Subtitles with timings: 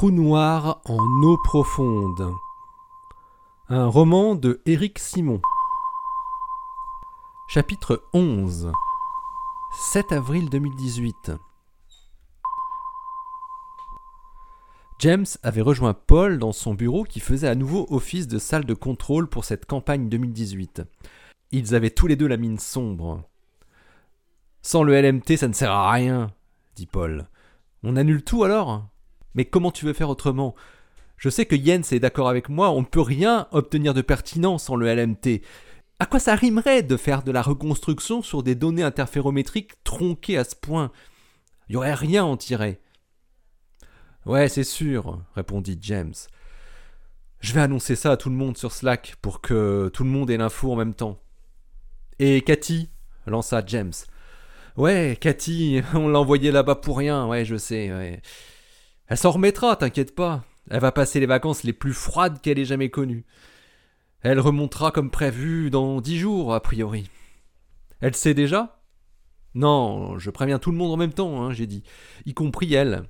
[0.00, 2.34] trou noir en eau profonde.
[3.68, 5.42] Un roman de Éric Simon.
[7.48, 8.72] Chapitre 11
[9.92, 11.32] 7 avril 2018
[15.00, 18.72] James avait rejoint Paul dans son bureau qui faisait à nouveau office de salle de
[18.72, 20.82] contrôle pour cette campagne 2018.
[21.50, 23.28] Ils avaient tous les deux la mine sombre.
[24.62, 26.32] Sans le LMT, ça ne sert à rien,
[26.74, 27.28] dit Paul.
[27.82, 28.89] On annule tout alors?
[29.34, 30.54] Mais comment tu veux faire autrement?
[31.16, 34.58] Je sais que Jens est d'accord avec moi, on ne peut rien obtenir de pertinent
[34.58, 35.42] sans le LMT.
[35.98, 40.44] À quoi ça rimerait de faire de la reconstruction sur des données interférométriques tronquées à
[40.44, 40.90] ce point?
[41.68, 42.80] Il n'y aurait rien à en tirer.
[44.24, 46.14] Ouais, c'est sûr, répondit James.
[47.40, 50.30] Je vais annoncer ça à tout le monde sur Slack pour que tout le monde
[50.30, 51.18] ait l'info en même temps.
[52.18, 52.90] Et Cathy?
[53.26, 53.92] lança James.
[54.76, 58.20] Ouais, Cathy, on l'a envoyée là-bas pour rien, ouais, je sais, ouais.
[59.10, 60.44] Elle s'en remettra, t'inquiète pas.
[60.70, 63.24] Elle va passer les vacances les plus froides qu'elle ait jamais connues.
[64.22, 67.10] Elle remontera comme prévu dans dix jours, a priori.
[68.00, 68.80] Elle sait déjà?
[69.54, 71.82] Non, je préviens tout le monde en même temps, hein, j'ai dit,
[72.24, 73.02] y compris elle.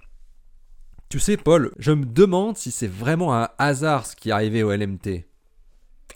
[1.11, 4.62] Tu sais, Paul, je me demande si c'est vraiment un hasard ce qui est arrivé
[4.62, 5.27] au LMT.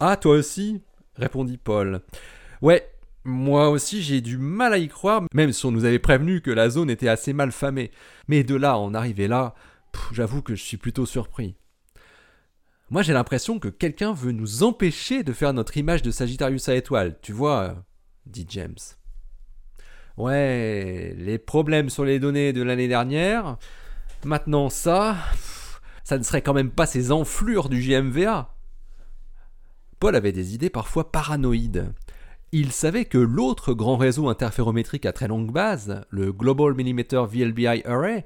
[0.01, 0.81] Ah, toi aussi?
[1.17, 2.01] répondit Paul.
[2.63, 2.91] Ouais,
[3.25, 6.51] moi aussi j'ai du mal à y croire, même si on nous avait prévenu que
[6.51, 7.91] la zone était assez mal famée.
[8.29, 9.55] Mais de là en arriver là,
[10.13, 11.57] j'avoue que je suis plutôt surpris.
[12.91, 16.75] Moi j'ai l'impression que quelqu'un veut nous empêcher de faire notre image de Sagittarius à
[16.75, 17.85] étoile, tu vois,
[18.27, 18.77] dit James.
[20.17, 23.59] Ouais, les problèmes sur les données de l'année dernière,
[24.25, 25.17] Maintenant ça,
[26.03, 28.55] ça ne serait quand même pas ces enflures du JMVA.
[30.01, 31.93] Paul avait des idées parfois paranoïdes.
[32.51, 37.83] Il savait que l'autre grand réseau interférométrique à très longue base, le Global Millimeter VLBI
[37.85, 38.25] Array,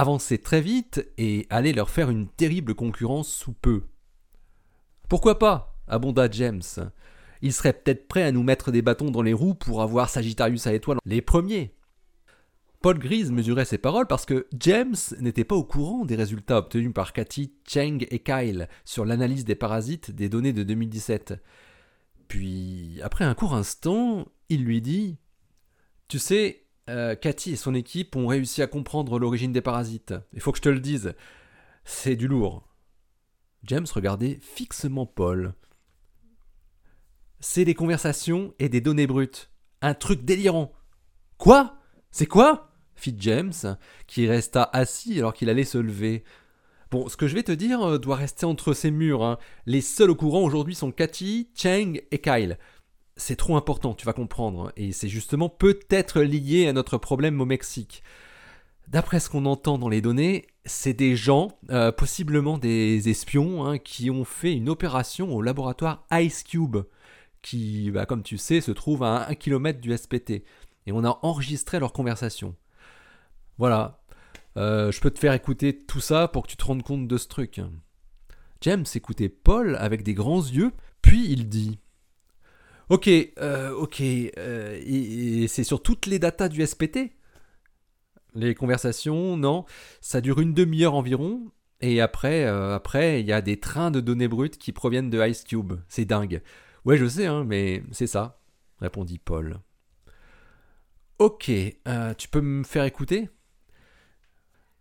[0.00, 3.84] avançait très vite et allait leur faire une terrible concurrence sous peu.
[5.08, 6.62] Pourquoi pas abonda James.
[7.42, 10.66] Il serait peut-être prêt à nous mettre des bâtons dans les roues pour avoir Sagittarius
[10.66, 11.74] à étoile les premiers.
[12.80, 16.94] Paul Grise mesurait ses paroles parce que James n'était pas au courant des résultats obtenus
[16.94, 21.34] par Cathy, Cheng et Kyle sur l'analyse des parasites des données de 2017.
[22.28, 25.18] Puis, après un court instant, il lui dit
[26.08, 26.59] Tu sais,
[26.90, 30.14] euh, Cathy et son équipe ont réussi à comprendre l'origine des parasites.
[30.32, 31.14] Il faut que je te le dise.
[31.84, 32.66] C'est du lourd.
[33.64, 35.54] James regardait fixement Paul.
[37.40, 39.50] C'est des conversations et des données brutes.
[39.80, 40.72] Un truc délirant.
[41.38, 41.78] Quoi?
[42.10, 42.66] C'est quoi?
[42.96, 43.54] fit James,
[44.06, 46.22] qui resta assis alors qu'il allait se lever.
[46.90, 49.24] Bon, ce que je vais te dire euh, doit rester entre ces murs.
[49.24, 49.38] Hein.
[49.64, 52.58] Les seuls au courant aujourd'hui sont Cathy, Cheng et Kyle.
[53.20, 57.44] C'est trop important, tu vas comprendre, et c'est justement peut-être lié à notre problème au
[57.44, 58.02] Mexique.
[58.88, 63.76] D'après ce qu'on entend dans les données, c'est des gens, euh, possiblement des espions, hein,
[63.76, 66.78] qui ont fait une opération au laboratoire Ice Cube,
[67.42, 70.42] qui, bah, comme tu sais, se trouve à un kilomètre du SPT.
[70.86, 72.56] Et on a enregistré leur conversation.
[73.58, 74.00] Voilà.
[74.56, 77.18] Euh, je peux te faire écouter tout ça pour que tu te rendes compte de
[77.18, 77.60] ce truc.
[78.62, 81.80] James écoutait Paul avec des grands yeux, puis il dit
[82.90, 87.12] Ok, euh, ok, euh, c'est sur toutes les datas du SPT
[88.34, 89.64] Les conversations, non,
[90.00, 94.28] ça dure une demi-heure environ, et après, après, il y a des trains de données
[94.28, 95.74] brutes qui proviennent de Ice Cube.
[95.88, 96.42] C'est dingue.
[96.84, 98.40] Ouais, je sais, hein, mais c'est ça,
[98.80, 99.60] répondit Paul.
[101.18, 101.50] Ok,
[102.18, 103.28] tu peux me faire écouter?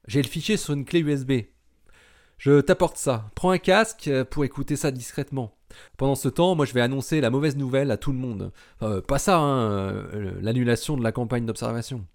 [0.08, 1.44] J'ai le fichier sur une clé USB.
[2.40, 3.30] Je t'apporte ça.
[3.36, 5.59] Prends un casque euh, pour écouter ça discrètement.
[5.98, 8.52] Pendant ce temps, moi je vais annoncer la mauvaise nouvelle à tout le monde.
[9.08, 12.06] pas ça, hein, euh, l'annulation de la campagne d'observation.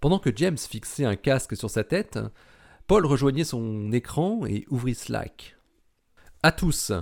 [0.00, 2.18] Pendant que James fixait un casque sur sa tête,
[2.86, 5.56] Paul rejoignait son écran et ouvrit Slack.
[6.42, 6.92] À tous,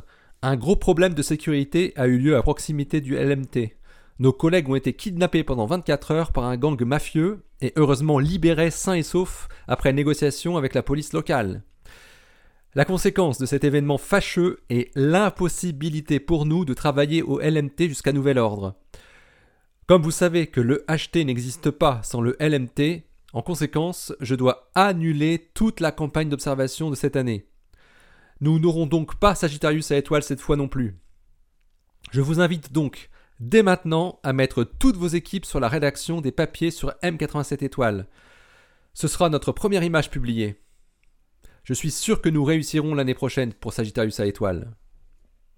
[0.43, 3.77] un gros problème de sécurité a eu lieu à proximité du LMT.
[4.19, 8.71] Nos collègues ont été kidnappés pendant 24 heures par un gang mafieux et heureusement libérés
[8.71, 11.63] sains et saufs après négociation avec la police locale.
[12.77, 18.13] La conséquence de cet événement fâcheux est l'impossibilité pour nous de travailler au LMT jusqu'à
[18.13, 18.75] nouvel ordre.
[19.87, 24.71] Comme vous savez que le HT n'existe pas sans le LMT, en conséquence, je dois
[24.75, 27.49] annuler toute la campagne d'observation de cette année.
[28.43, 30.99] Nous n'aurons donc pas Sagittarius à étoile cette fois non plus.
[32.11, 33.09] Je vous invite donc
[33.41, 38.07] dès maintenant à mettre toutes vos équipes sur la rédaction des papiers sur M87 étoiles.
[38.93, 40.61] Ce sera notre première image publiée.
[41.67, 44.77] Je suis sûr que nous réussirons l'année prochaine pour Sagittarius à étoile.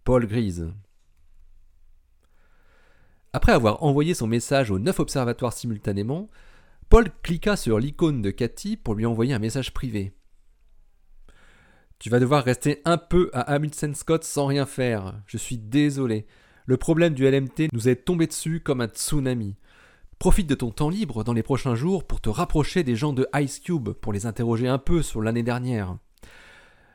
[0.05, 0.73] Paul Grise.
[3.35, 6.31] Après avoir envoyé son message aux neuf observatoires simultanément,
[6.89, 10.15] Paul cliqua sur l'icône de Cathy pour lui envoyer un message privé.
[11.99, 15.21] Tu vas devoir rester un peu à Hamilton Scott sans rien faire.
[15.27, 16.27] Je suis désolé.
[16.65, 19.57] Le problème du LMT nous est tombé dessus comme un tsunami.
[20.19, 23.29] Profite de ton temps libre dans les prochains jours pour te rapprocher des gens de
[23.37, 25.97] Ice Cube pour les interroger un peu sur l'année dernière.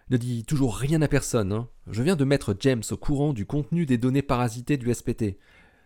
[0.10, 1.54] Ne dis toujours rien à personne.
[1.54, 1.70] Hein.
[1.88, 5.38] Je viens de mettre James au courant du contenu des données parasitées du SPT.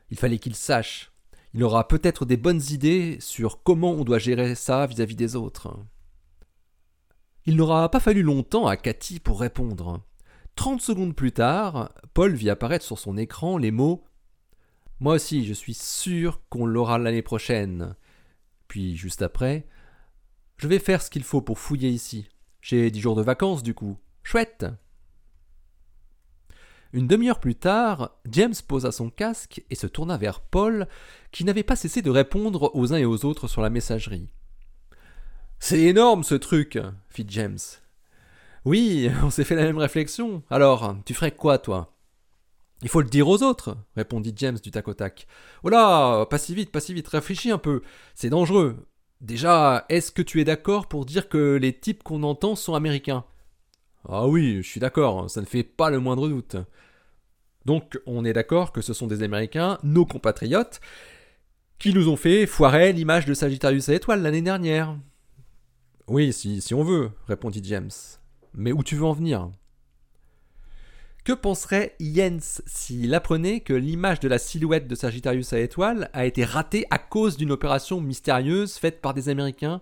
[0.10, 1.12] Il fallait qu'il sache.
[1.54, 5.36] Il aura peut-être des bonnes idées sur comment on doit gérer ça vis-à-vis -vis des
[5.36, 5.78] autres.
[7.46, 10.04] Il n'aura pas fallu longtemps à Cathy pour répondre.
[10.56, 14.07] Trente secondes plus tard, Paul vit apparaître sur son écran les mots
[15.00, 17.96] moi aussi, je suis sûr qu'on l'aura l'année prochaine.
[18.68, 19.68] Puis, juste après,
[20.58, 22.30] je vais faire ce qu'il faut pour fouiller ici.
[22.62, 23.98] J'ai dix jours de vacances, du coup.
[24.24, 24.66] Chouette
[26.94, 30.88] Une demi-heure plus tard, James posa son casque et se tourna vers Paul,
[31.32, 34.30] qui n'avait pas cessé de répondre aux uns et aux autres sur la messagerie.
[35.60, 36.80] C'est énorme ce truc,
[37.10, 37.60] fit James.
[38.66, 40.44] Oui, on s'est fait la même réflexion.
[40.50, 41.97] Alors, tu ferais quoi, toi?
[42.82, 45.28] Il faut le dire aux autres, répondit James du tac au tac.
[45.64, 47.82] Oh là, pas si vite, pas si vite, réfléchis un peu,
[48.14, 48.88] c'est dangereux.
[49.20, 53.26] Déjà, est-ce que tu es d'accord pour dire que les types qu'on entend sont américains?
[54.08, 56.56] Ah oui, je suis d'accord, ça ne fait pas le moindre doute.
[57.66, 60.80] Donc, on est d'accord que ce sont des Américains, nos compatriotes,
[61.80, 64.96] qui nous ont fait foirer l'image de Sagittarius à étoile l'année dernière.
[66.08, 67.92] Oui, si on veut, répondit James.
[68.54, 69.52] Mais où tu veux en venir?
[71.28, 76.26] Que penserait Jens s'il apprenait que l'image de la silhouette de Sagittarius à étoile a
[76.26, 79.82] été ratée à cause d'une opération mystérieuse faite par des Américains?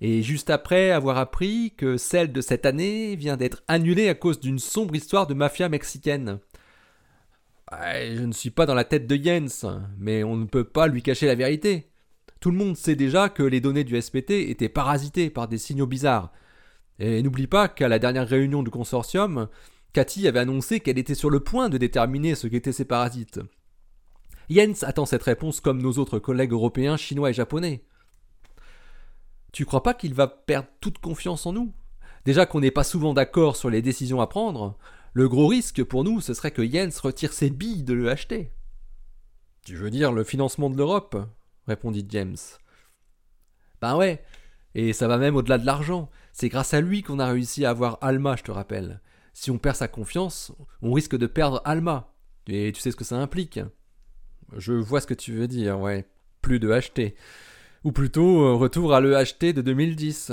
[0.00, 4.40] Et juste après avoir appris que celle de cette année vient d'être annulée à cause
[4.40, 6.40] d'une sombre histoire de mafia mexicaine
[7.70, 9.64] Je ne suis pas dans la tête de Jens,
[10.00, 11.92] mais on ne peut pas lui cacher la vérité.
[12.40, 15.86] Tout le monde sait déjà que les données du SPT étaient parasitées par des signaux
[15.86, 16.32] bizarres.
[16.98, 19.48] Et n'oublie pas qu'à la dernière réunion du consortium,
[19.92, 23.40] Cathy avait annoncé qu'elle était sur le point de déterminer ce qu'étaient ces parasites.
[24.48, 27.84] Jens attend cette réponse comme nos autres collègues européens, chinois et japonais.
[29.52, 31.72] Tu crois pas qu'il va perdre toute confiance en nous?
[32.24, 34.78] Déjà qu'on n'est pas souvent d'accord sur les décisions à prendre,
[35.12, 38.50] le gros risque pour nous, ce serait que Jens retire ses billes de l'EHT.
[39.66, 41.16] Tu veux dire le financement de l'Europe?
[41.66, 42.36] répondit James.
[43.80, 44.24] Ben ouais,
[44.74, 46.08] et ça va même au-delà de l'argent.
[46.32, 49.00] C'est grâce à lui qu'on a réussi à avoir Alma, je te rappelle
[49.32, 50.52] si on perd sa confiance,
[50.82, 52.12] on risque de perdre Alma.
[52.48, 53.60] Et tu sais ce que ça implique.
[54.56, 56.06] Je vois ce que tu veux dire, ouais.
[56.40, 57.14] Plus de HT.
[57.84, 60.32] Ou plutôt, euh, retour à le HT de 2010.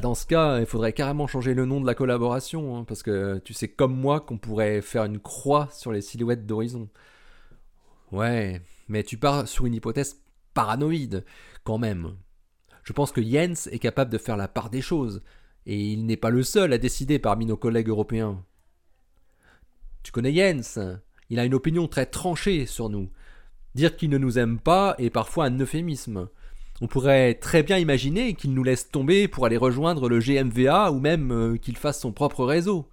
[0.00, 3.38] Dans ce cas, il faudrait carrément changer le nom de la collaboration, hein, parce que
[3.44, 6.88] tu sais comme moi qu'on pourrait faire une croix sur les silhouettes d'horizon.
[8.10, 10.22] Ouais, mais tu pars sur une hypothèse
[10.54, 11.24] paranoïde,
[11.62, 12.16] quand même.
[12.84, 15.22] Je pense que Jens est capable de faire la part des choses,
[15.66, 18.44] et il n'est pas le seul à décider parmi nos collègues européens.
[20.02, 20.78] Tu connais Jens,
[21.30, 23.08] il a une opinion très tranchée sur nous.
[23.74, 26.28] Dire qu'il ne nous aime pas est parfois un euphémisme.
[26.80, 30.98] On pourrait très bien imaginer qu'il nous laisse tomber pour aller rejoindre le GMVA ou
[30.98, 32.88] même euh, qu'il fasse son propre réseau.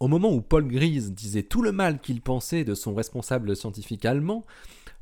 [0.00, 4.04] Au moment où Paul Grise disait tout le mal qu'il pensait de son responsable scientifique
[4.04, 4.44] allemand,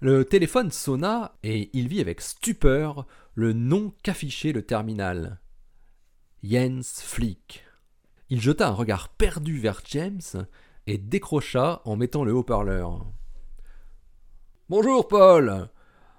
[0.00, 5.40] le téléphone sonna et il vit avec stupeur le nom qu'affichait le terminal.
[6.44, 7.64] Jens Flick.
[8.28, 10.46] Il jeta un regard perdu vers James
[10.88, 13.06] et décrocha en mettant le haut-parleur.
[14.68, 15.68] Bonjour, Paul.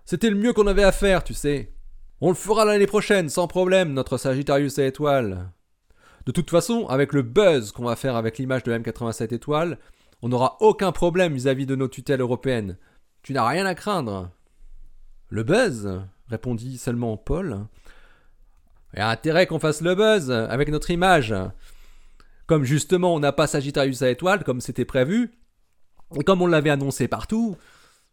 [0.06, 1.74] C'était le mieux qu'on avait à faire, tu sais.
[2.22, 5.51] On le fera l'année prochaine, sans problème, notre Sagittarius à étoiles.
[6.25, 9.77] De toute façon, avec le buzz qu'on va faire avec l'image de M87 étoiles,
[10.22, 12.77] on n'aura aucun problème vis-à-vis de nos tutelles européennes.
[13.24, 14.32] Tu n'as rien à craindre.
[15.27, 17.65] Le buzz répondit seulement Paul,
[18.93, 21.33] il y a intérêt qu'on fasse le buzz avec notre image.
[22.45, 25.31] Comme justement on n'a pas Sagittarius à étoile comme c'était prévu,
[26.19, 27.55] et comme on l'avait annoncé partout,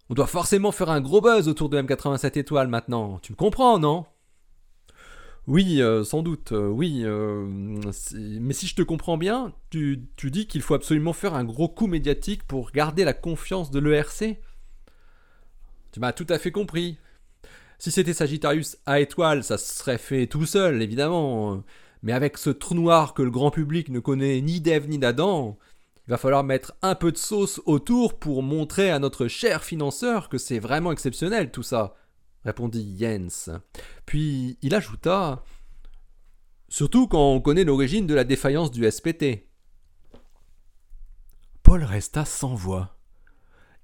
[0.09, 3.19] on doit forcément faire un gros buzz autour de M87 étoiles maintenant.
[3.23, 4.07] Tu me comprends, non?
[5.47, 7.03] Oui, euh, sans doute, euh, oui.
[7.05, 7.47] Euh,
[8.15, 11.69] mais si je te comprends bien, tu, tu dis qu'il faut absolument faire un gros
[11.69, 14.39] coup médiatique pour garder la confiance de l'ERC
[15.93, 16.99] Tu m'as tout à fait compris.
[17.81, 21.65] Si c'était Sagittarius à étoile, ça serait fait tout seul, évidemment.
[22.03, 25.57] Mais avec ce trou noir que le grand public ne connaît ni d'Ève ni d'Adam,
[26.07, 30.29] il va falloir mettre un peu de sauce autour pour montrer à notre cher financeur
[30.29, 31.95] que c'est vraiment exceptionnel tout ça,
[32.45, 33.49] répondit Jens.
[34.05, 35.43] Puis il ajouta
[36.69, 39.49] Surtout quand on connaît l'origine de la défaillance du SPT.
[41.63, 43.00] Paul resta sans voix.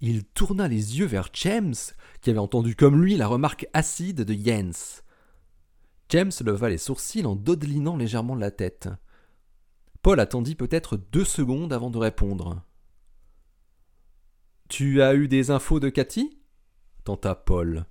[0.01, 1.75] Il tourna les yeux vers James,
[2.21, 5.03] qui avait entendu comme lui la remarque acide de Jens.
[6.11, 8.89] James leva les sourcils en dodelinant légèrement la tête.
[10.03, 12.63] Paul attendit peut-être deux secondes avant de répondre.
[14.69, 16.39] Tu as eu des infos de Cathy?
[17.05, 17.87] tenta Paul.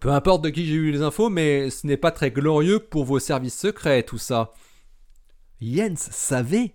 [0.00, 3.04] Peu importe de qui j'ai eu les infos, mais ce n'est pas très glorieux pour
[3.04, 4.52] vos services secrets, tout ça.
[5.60, 6.74] Jens savait.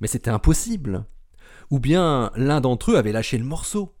[0.00, 1.06] Mais c'était impossible.
[1.70, 3.94] Ou bien l'un d'entre eux avait lâché le morceau.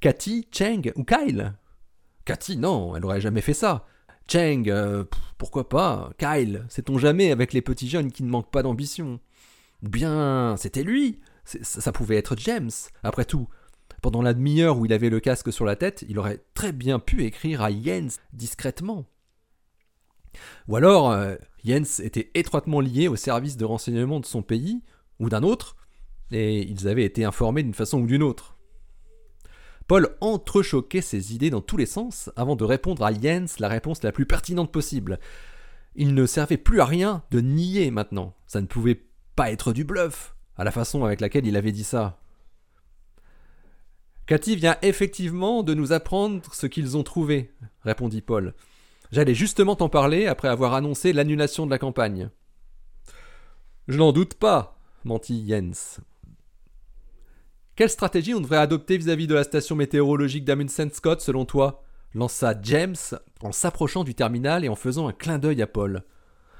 [0.00, 1.54] Cathy, Cheng ou Kyle?
[2.24, 3.86] Cathy, non, elle aurait jamais fait ça.
[4.28, 5.04] Cheng, euh,
[5.38, 6.10] pourquoi pas?
[6.18, 9.20] Kyle, sait-on jamais avec les petits jeunes qui ne manquent pas d'ambition?
[9.82, 12.70] Ou bien c'était lui Ça pouvait être James,
[13.02, 13.48] après tout.
[14.02, 16.98] Pendant la demi-heure où il avait le casque sur la tête, il aurait très bien
[16.98, 19.04] pu écrire à Jens discrètement.
[20.68, 24.82] Ou alors, euh, Jens était étroitement lié au service de renseignement de son pays,
[25.18, 25.76] ou d'un autre,
[26.30, 28.56] et ils avaient été informés d'une façon ou d'une autre.
[29.86, 34.02] Paul entrechoquait ses idées dans tous les sens avant de répondre à Jens la réponse
[34.04, 35.18] la plus pertinente possible.
[35.96, 38.36] Il ne servait plus à rien de nier maintenant.
[38.46, 39.02] Ça ne pouvait
[39.34, 42.20] pas être du bluff, à la façon avec laquelle il avait dit ça.
[44.26, 47.50] Cathy vient effectivement de nous apprendre ce qu'ils ont trouvé,
[47.82, 48.54] répondit Paul.
[49.10, 52.30] J'allais justement t'en parler après avoir annoncé l'annulation de la campagne.
[53.88, 56.00] Je n'en doute pas, mentit Jens.
[57.76, 61.82] Quelle stratégie on devrait adopter vis-à-vis de la station météorologique d'Amundsen Scott selon toi?
[62.14, 62.96] Lança James
[63.40, 66.02] en s'approchant du terminal et en faisant un clin d'œil à Paul.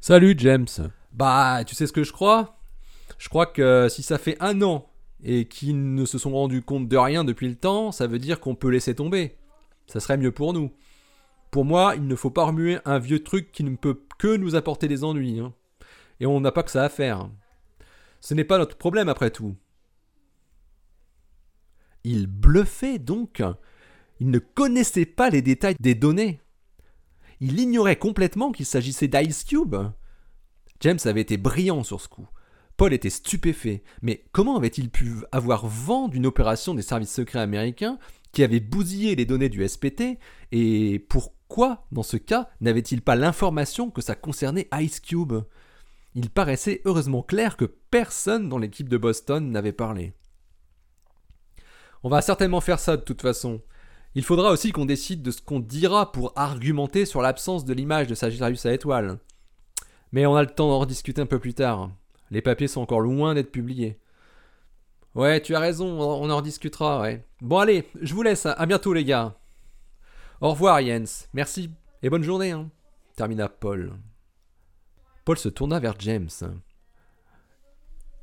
[0.01, 0.69] Salut James.
[1.13, 2.57] Bah, tu sais ce que je crois?
[3.19, 4.91] Je crois que si ça fait un an
[5.23, 8.41] et qu'ils ne se sont rendus compte de rien depuis le temps, ça veut dire
[8.41, 9.37] qu'on peut laisser tomber.
[9.89, 10.73] Ça serait mieux pour nous.
[11.51, 14.55] Pour moi, il ne faut pas remuer un vieux truc qui ne peut que nous
[14.55, 15.41] apporter des ennuis.
[15.41, 15.53] Hein.
[16.21, 17.29] Et on n'a pas que ça à faire.
[18.21, 19.57] Ce n'est pas notre problème après tout.
[22.05, 23.43] Il bluffait donc.
[24.21, 26.41] Il ne connaissait pas les détails des données.
[27.41, 29.77] Il ignorait complètement qu'il s'agissait d'Ice Cube.
[30.81, 32.29] James avait été brillant sur ce coup.
[32.77, 33.83] Paul était stupéfait.
[34.03, 37.99] Mais comment avait-il pu avoir vent d'une opération des services secrets américains
[38.33, 40.19] qui avait bousillé les données du SPT
[40.53, 45.35] Et pourquoi, dans ce cas, n'avait-il pas l'information que ça concernait Ice Cube?
[46.15, 50.15] Il paraissait heureusement clair que personne dans l'équipe de Boston n'avait parlé.
[52.03, 53.61] On va certainement faire ça de toute façon.
[54.15, 58.09] Il faudra aussi qu'on décide de ce qu'on dira pour argumenter sur l'absence de l'image
[58.09, 59.19] de Sagittarius à étoile.
[60.13, 61.91] Mais on a le temps d'en rediscuter un peu plus tard.
[62.31, 63.99] Les papiers sont encore loin d'être publiés.
[65.15, 67.25] Ouais, tu as raison, on en rediscutera, ouais.
[67.41, 69.37] Bon allez, je vous laisse, à bientôt les gars.
[70.41, 71.71] Au revoir Jens, merci,
[72.03, 72.71] et bonne journée, hein.
[73.17, 73.93] termina Paul.
[75.25, 76.31] Paul se tourna vers James.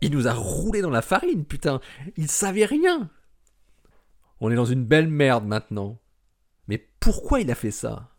[0.02, 1.80] Il nous a roulé dans la farine, putain.
[2.16, 3.10] Il savait rien.
[4.40, 6.00] On est dans une belle merde maintenant.
[6.68, 8.10] Mais pourquoi il a fait ça?